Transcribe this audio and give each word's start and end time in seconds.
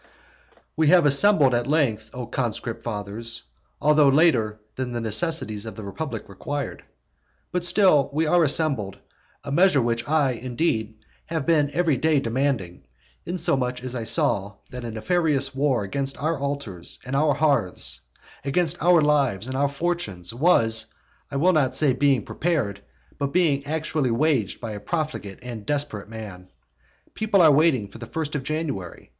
I. 0.03 0.59
We 0.77 0.87
have 0.87 1.03
been 1.03 1.09
assembled 1.09 1.53
at 1.53 1.67
length, 1.67 2.09
O 2.11 2.25
conscript 2.25 2.81
fathers, 2.81 3.43
altogether 3.79 4.11
later 4.11 4.59
than 4.75 4.93
the 4.93 4.99
necessities 4.99 5.67
of 5.67 5.75
the 5.75 5.83
republic 5.83 6.27
required; 6.27 6.83
but 7.51 7.63
still 7.63 8.09
we 8.11 8.25
are 8.25 8.43
assembled, 8.43 8.97
a 9.43 9.51
measure 9.51 9.79
which 9.79 10.07
I, 10.09 10.31
indeed, 10.31 10.95
have 11.27 11.45
been 11.45 11.69
every 11.75 11.97
day 11.97 12.19
demanding, 12.19 12.87
inasmuch 13.25 13.83
as 13.83 13.93
I 13.93 14.05
saw 14.05 14.55
that 14.71 14.83
a 14.83 14.89
nefarious 14.89 15.53
war 15.53 15.83
against 15.83 16.17
our 16.17 16.35
altars 16.35 16.97
and 17.05 17.15
our 17.15 17.35
hearths, 17.35 17.99
against 18.43 18.81
our 18.81 19.03
lives 19.03 19.45
and 19.45 19.55
our 19.55 19.69
fortunes 19.69 20.33
was, 20.33 20.87
I 21.29 21.35
will 21.35 21.53
not 21.53 21.75
say 21.75 21.93
being 21.93 22.25
prepared, 22.25 22.81
but 23.19 23.33
being 23.33 23.67
actually 23.67 24.09
waged 24.09 24.59
by 24.59 24.71
a 24.71 24.79
profligate 24.79 25.43
and 25.43 25.63
desperate 25.63 26.09
man. 26.09 26.49
People 27.13 27.43
are 27.43 27.51
waiting 27.51 27.87
for 27.87 27.99
the 27.99 28.07
first 28.07 28.33
of 28.33 28.41
January. 28.41 29.09